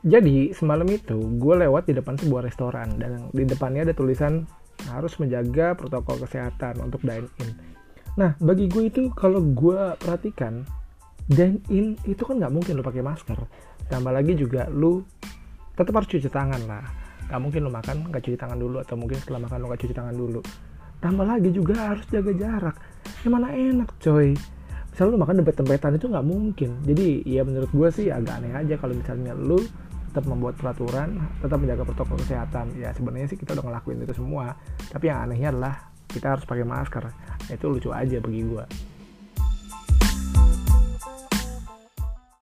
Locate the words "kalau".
9.12-9.44, 28.76-28.94